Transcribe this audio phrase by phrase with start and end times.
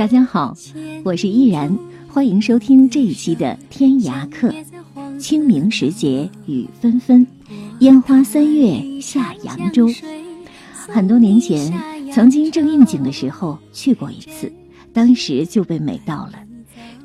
[0.00, 0.56] 大家好，
[1.04, 1.78] 我是依然，
[2.08, 4.50] 欢迎收听这一期的《天涯客》。
[5.18, 7.26] 清明时节雨纷纷，
[7.80, 9.86] 烟花三月下扬州。
[10.88, 11.70] 很多年前，
[12.14, 14.50] 曾经正应景的时候去过一次，
[14.90, 16.32] 当时就被美到了。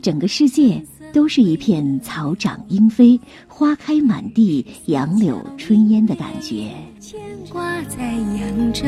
[0.01, 6.71] 整个世界都是一片草长莺飞、花开满地、杨柳春烟的感觉。
[7.01, 7.19] 牵
[7.51, 8.85] 挂在扬州。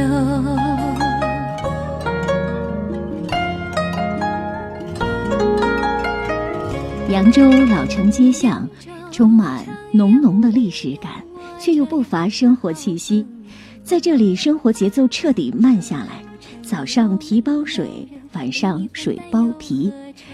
[7.10, 8.68] 扬州老城街巷，
[9.12, 11.24] 充满浓浓的历史感，
[11.58, 13.26] 却又不乏生活气息。
[13.82, 16.22] 在这里，生活节奏彻底慢下来。
[16.62, 19.90] 早上皮包水，晚上水包皮。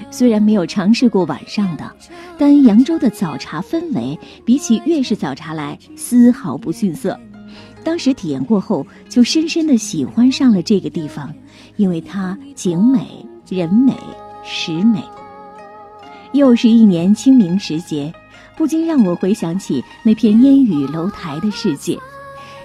[0.09, 1.95] 虽然没有尝试过晚上的，
[2.39, 7.19] 但扬州的早茶氛围比起粤式早茶来丝毫不逊色。
[7.83, 11.31] 当时体验过后，就深深的喜欢上了这个地方，
[11.75, 13.93] 因为它景美、人美、
[14.43, 14.99] 食美。
[16.33, 18.11] 又是一年清明时节，
[18.57, 21.97] 不禁让我回想起那片烟雨楼台的世界，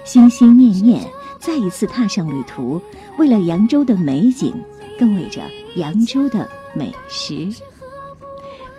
[0.03, 1.01] 心心念念
[1.39, 2.81] 再一次踏上旅途，
[3.17, 4.53] 为了扬州的美景，
[4.97, 5.41] 更为着
[5.75, 7.47] 扬州的美食。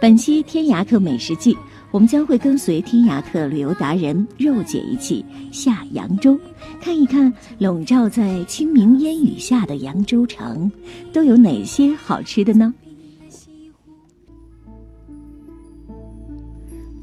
[0.01, 1.57] 本期天涯客美食记，
[1.93, 6.37] 我们将会跟随天涯客旅游达人肉姐一起下扬州，
[6.81, 10.71] 看一看笼罩在清明烟雨下的扬州城，
[11.13, 12.75] 都有哪些好吃的呢？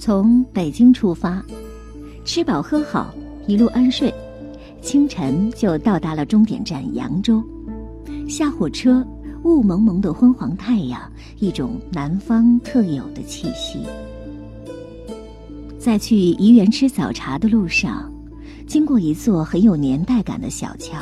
[0.08, 1.44] 从北京出发，
[2.24, 3.14] 吃饱喝好，
[3.46, 4.10] 一路安睡，
[4.82, 7.44] 清晨就到达了终点站扬州。
[8.26, 9.06] 下火车，
[9.44, 11.02] 雾蒙蒙的昏黄太阳，
[11.40, 13.80] 一种南方特有的气息。
[15.78, 18.10] 在去怡园吃早茶的路上，
[18.66, 20.98] 经过一座很有年代感的小桥，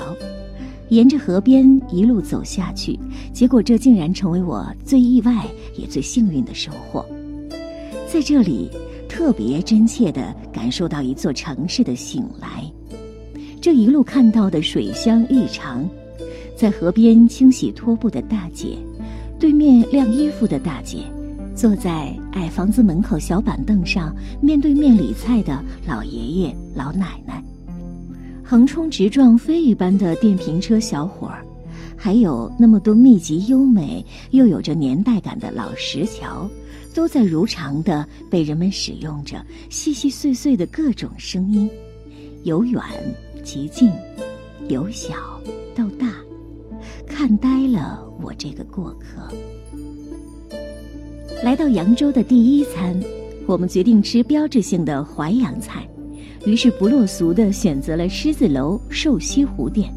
[0.89, 2.99] 沿着河边一路走下去，
[3.31, 5.45] 结果这竟然成为我最意外
[5.77, 7.05] 也最幸运的收获。
[8.11, 8.67] 在这里。
[9.15, 12.69] 特别真切地感受到一座城市的醒来。
[13.61, 15.89] 这一路看到的水乡日常，
[16.53, 18.77] 在河边清洗拖布的大姐，
[19.39, 20.97] 对面晾衣服的大姐，
[21.55, 27.41] 坐在矮房子门口小板凳上面对面理菜的老爷爷老奶奶，
[28.43, 31.41] 横冲直撞飞一般的电瓶车小伙儿，
[31.97, 36.50] 还有那么多密集优美又有着年代感的老石桥。
[36.94, 41.69] 都在如常的被人们使用着，细细碎碎的各种声音，
[42.44, 42.81] 由远
[43.44, 43.91] 及近，
[44.69, 45.13] 由小
[45.75, 46.13] 到大，
[47.05, 49.29] 看呆了我这个过客。
[51.44, 52.97] 来到扬州的第一餐，
[53.45, 55.85] 我们决定吃标志性的淮扬菜，
[56.45, 59.94] 于是不落俗的选择了狮子楼瘦西湖店，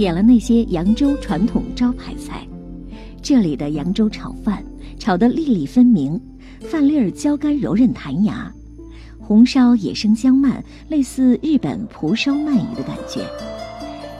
[0.00, 2.42] 点了那些扬州传统招牌菜。
[3.20, 4.64] 这里的扬州炒饭
[4.98, 6.18] 炒得粒粒分明。
[6.70, 8.50] 饭粒儿焦干柔韧弹牙，
[9.18, 10.54] 红烧野生姜鳗
[10.88, 13.26] 类似日本蒲烧鳗鱼的感觉，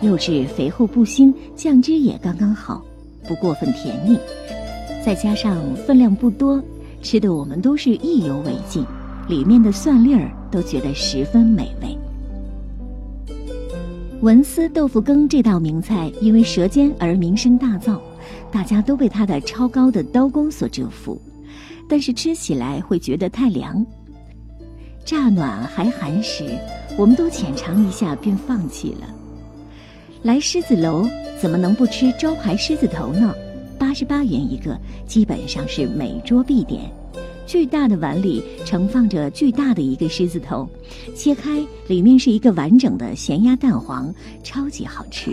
[0.06, 2.84] 肉质肥厚不腥，酱汁也刚刚好，
[3.26, 4.18] 不过分甜腻，
[5.04, 6.62] 再加上分量不多，
[7.00, 8.84] 吃的我们都是意犹未尽，
[9.28, 11.96] 里面的蒜粒儿都觉得十分美味。
[14.22, 17.98] 文思豆腐羹这道名菜因为舌尖而名声大噪，
[18.52, 21.18] 大家都被它的超高的刀工所折服。
[21.88, 23.84] 但是吃起来会觉得太凉，
[25.06, 26.44] 乍暖还寒时，
[26.98, 29.08] 我们都浅尝一下便放弃了。
[30.22, 31.08] 来狮子楼
[31.40, 33.34] 怎么能不吃招牌狮子头呢？
[33.78, 36.92] 八十八元一个，基本上是每桌必点。
[37.50, 40.70] 巨大的碗里盛放着巨大的一个狮子头，
[41.16, 44.14] 切开里面是一个完整的咸鸭蛋黄，
[44.44, 45.32] 超级好吃。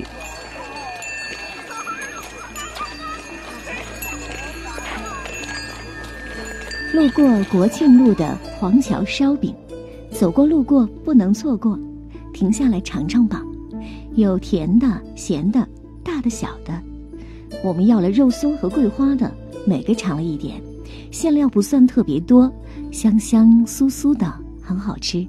[6.91, 9.53] 路过国庆路的黄桥烧饼，
[10.09, 11.79] 走过路过不能错过，
[12.33, 13.43] 停下来尝尝吧。
[14.15, 15.63] 有甜的、咸的、
[16.03, 16.73] 大的、小的。
[17.63, 19.31] 我们要了肉松和桂花的，
[19.67, 20.59] 每个尝了一点，
[21.17, 22.47] 馅料不算特别多，
[22.91, 24.31] 香香酥酥的，
[24.61, 25.25] 很好吃。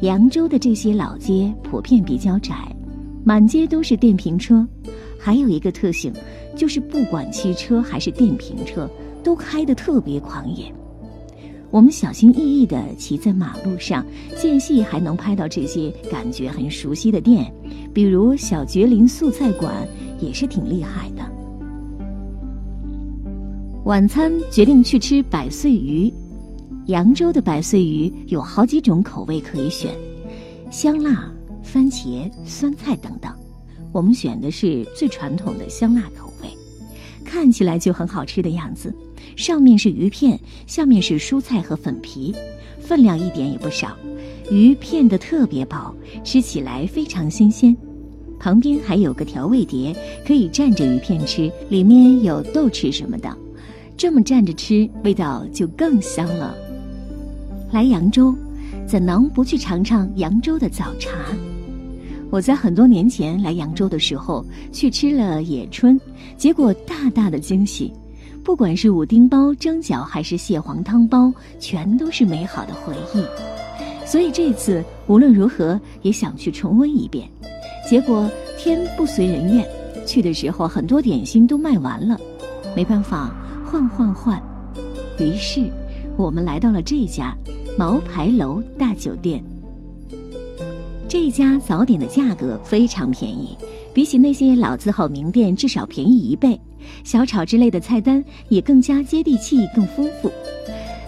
[0.00, 2.54] 扬州的这些老街普遍比较窄，
[3.22, 4.66] 满街都是电瓶车，
[5.20, 6.10] 还有一个特性，
[6.56, 8.88] 就是不管汽车还是电瓶车，
[9.22, 10.74] 都开得特别狂野。
[11.70, 14.02] 我们小心翼翼地骑在马路上，
[14.40, 17.52] 间隙还能拍到这些感觉很熟悉的店，
[17.92, 19.86] 比如小绝林素菜馆，
[20.18, 21.30] 也是挺厉害的。
[23.84, 26.12] 晚餐决定去吃百岁鱼，
[26.86, 29.92] 扬州的百岁鱼有好几种口味可以选，
[30.70, 31.28] 香辣、
[31.64, 33.32] 番茄、酸菜等等。
[33.90, 36.48] 我们选的是最传统的香辣口味，
[37.24, 38.94] 看起来就很好吃的样子。
[39.34, 40.38] 上面是鱼片，
[40.68, 42.32] 下面是蔬菜和粉皮，
[42.78, 43.96] 分量一点也不少。
[44.48, 45.92] 鱼片的特别薄，
[46.22, 47.76] 吃起来非常新鲜。
[48.38, 49.92] 旁边还有个调味碟，
[50.24, 53.36] 可以蘸着鱼片吃，里面有豆豉什么的，
[54.02, 56.56] 这么蘸着吃，味道就更香了。
[57.70, 58.34] 来扬州，
[58.84, 61.12] 怎能不去尝尝扬州的早茶？
[62.28, 66.00] 我在很多年前来扬州的时候，去吃了野春，
[66.36, 67.92] 结果大大的惊喜。
[68.42, 73.24] 不管是五丁包蒸饺还是蟹黄汤包，全都是美好的回忆。
[74.04, 77.28] 所以这次无论如何也想去重温一遍。
[77.88, 78.28] 结果
[78.58, 79.64] 天不随人愿，
[80.04, 82.18] 去的时候很多点心都卖完了，
[82.74, 83.32] 没办法
[83.72, 84.38] 换换换。
[85.18, 85.62] 于是
[86.18, 87.34] 我们来到了这家
[87.78, 89.42] 毛牌楼大酒店。
[91.08, 93.56] 这家早点的价格非常便宜，
[93.94, 96.60] 比起那些老字号名店至少便宜一倍。
[97.02, 100.30] 小炒之类的菜单也更加接地气、更丰富。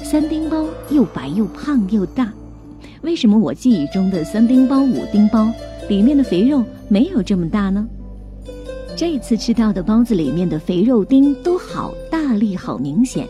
[0.02, 2.32] 三丁包又白又胖又大，
[3.02, 5.52] 为什么我记忆中的三丁包、五丁包
[5.90, 7.86] 里面的肥肉没有这么大呢？
[8.96, 11.92] 这次吃到的包子里面的肥肉丁都好
[12.24, 13.28] 大力、好明显。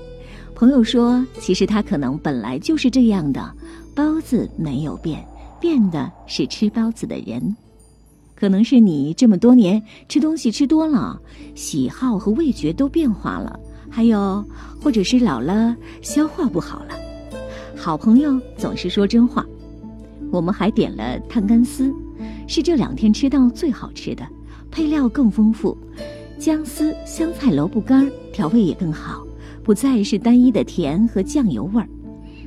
[0.55, 3.53] 朋友说，其实它可能本来就是这样的，
[3.93, 5.27] 包子没有变，
[5.61, 7.57] 变的是吃包子的人。
[8.37, 11.21] 可能是你这么多年吃东西吃多了，
[11.57, 13.59] 喜好和味觉都变化了，
[13.91, 14.45] 还有
[14.81, 16.95] 或者是老了，消化不好了。
[17.77, 19.45] 好朋友总是说真话。
[20.31, 21.93] 我们还点了碳干丝，
[22.47, 24.25] 是这两天吃到最好吃的，
[24.71, 25.77] 配料更丰富，
[26.39, 29.25] 姜丝、香菜、萝卜干，调味也更好，
[29.63, 31.89] 不再是单一的甜和酱油味儿。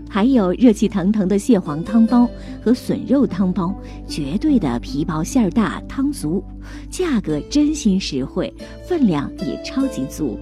[0.09, 2.29] 还有热气腾腾的蟹黄汤包
[2.63, 3.73] 和笋肉汤包，
[4.07, 6.43] 绝对的皮薄馅儿大，汤足，
[6.89, 8.53] 价格真心实惠，
[8.87, 10.37] 分量也超级足。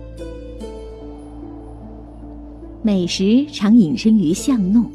[2.81, 4.91] 美食常隐身于巷弄，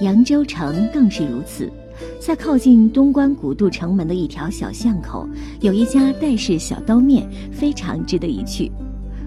[0.00, 1.70] 扬州城更是如此。
[2.20, 5.28] 在靠近东关古渡城门的一条小巷口，
[5.60, 8.70] 有一家戴氏小刀面，非常值得一去。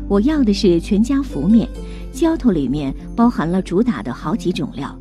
[0.07, 1.67] 我要的是全家福面。
[2.11, 4.95] 浇头里面包含了主打的好几种料，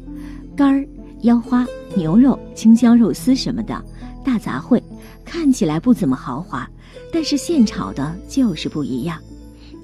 [0.56, 0.86] 肝儿、
[1.24, 3.84] 腰花、牛肉、青椒肉丝什么的，
[4.24, 4.82] 大杂烩，
[5.22, 6.66] 看起来不怎么豪华，
[7.12, 9.19] 但是现炒的就是不一样。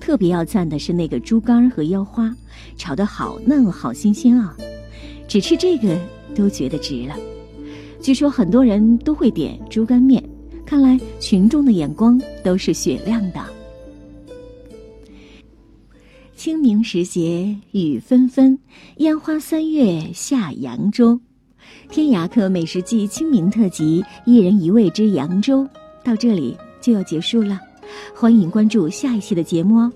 [0.00, 2.34] 特别要赞的是那个猪肝和腰花，
[2.78, 4.56] 炒得好嫩好新鲜啊！
[5.28, 5.98] 只吃这个
[6.34, 7.14] 都觉得值了。
[8.00, 10.22] 据说很多人都会点猪肝面，
[10.64, 13.44] 看来群众的眼光都是雪亮的。
[16.36, 18.58] 清明时节雨纷纷，
[18.98, 21.20] 烟花三月下扬州。
[21.90, 25.66] 天涯客美食记清明特辑，一人一味之扬州，
[26.04, 27.60] 到这里就要结束了。
[28.14, 29.92] 欢迎关注下一期的节目哦。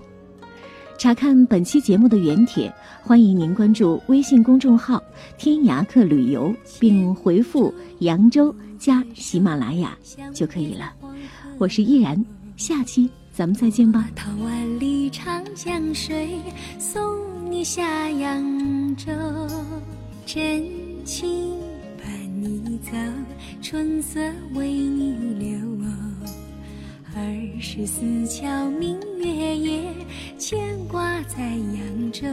[1.03, 5.03] 查看本期节目的原帖，欢迎您关注微信公众号
[5.37, 9.97] “天涯客旅游”，并回复“扬州”加喜马拉雅
[10.33, 10.93] 就可以了。
[11.57, 13.09] 我是依然，下期。
[13.33, 14.09] 咱们再见吧。
[14.41, 16.29] 万里长江水，
[16.79, 17.03] 送
[17.51, 19.11] 你下扬州。
[20.25, 20.63] 真
[21.03, 21.27] 情
[22.01, 22.07] 伴
[22.41, 22.91] 你走，
[23.61, 24.21] 春色
[24.53, 25.52] 为你留。
[27.15, 27.21] 二
[27.61, 29.83] 十四桥明月夜，
[30.39, 32.27] 牵挂在扬州。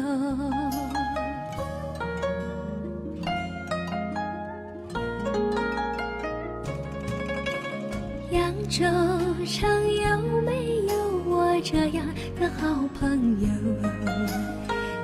[8.30, 8.86] 扬州
[9.44, 10.94] 城有没有
[11.28, 12.06] 我这样
[12.40, 13.48] 的好朋友？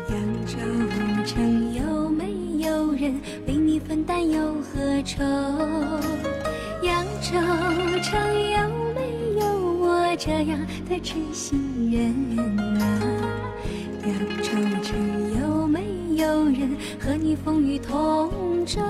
[0.08, 0.56] 扬州
[1.26, 2.32] 城有没
[2.64, 5.22] 有人为你分担忧和愁？
[6.82, 7.36] 扬州
[8.02, 8.18] 城
[8.50, 8.85] 有
[10.18, 10.58] 这样
[10.88, 12.38] 的痴心人
[12.80, 13.36] 啊？
[14.06, 14.50] 扬州
[14.82, 14.96] 城
[15.40, 18.80] 有没有人和你风雨同舟？